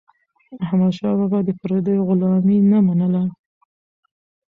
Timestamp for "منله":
2.87-3.23